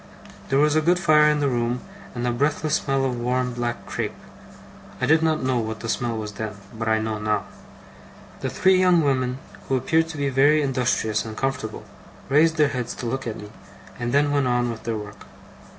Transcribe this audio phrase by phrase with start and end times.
[0.49, 1.81] There was a good fire in the room,
[2.15, 4.15] and a breathless smell of warm black crape
[4.99, 7.43] I did not know what the smell was then, but I know now.
[8.39, 9.37] The three young women,
[9.67, 11.83] who appeared to be very industrious and comfortable,
[12.29, 13.51] raised their heads to look at me,
[13.99, 15.27] and then went on with their work.